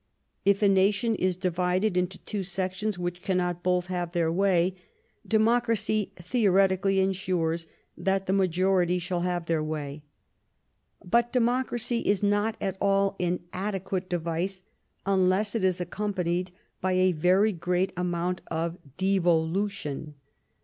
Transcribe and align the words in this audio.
If 0.45 0.63
a 0.63 0.67
nation 0.67 1.13
is 1.13 1.35
divided 1.35 1.95
into 1.95 2.17
two 2.17 2.41
sections 2.41 2.97
which 2.97 3.21
cannot 3.21 3.61
both 3.61 3.85
have 3.85 4.13
their 4.13 4.31
way, 4.31 4.75
democracy 5.27 6.11
theoretically 6.15 6.99
insures 6.99 7.67
that 7.95 8.25
the 8.25 8.33
majority 8.33 8.97
shall 8.97 9.19
have 9.21 9.45
their 9.45 9.61
way. 9.63 10.01
But 11.05 11.31
democracy 11.31 11.99
is 11.99 12.23
not 12.23 12.57
at 12.59 12.77
all 12.81 13.15
an 13.19 13.41
adequate 13.53 14.09
device 14.09 14.63
unless 15.05 15.53
it 15.53 15.63
is 15.63 15.79
accompanied 15.79 16.49
by 16.81 16.93
a 16.93 17.11
very 17.11 17.51
great 17.51 17.93
amount 17.95 18.41
of 18.49 18.79
devolution. 18.97 20.15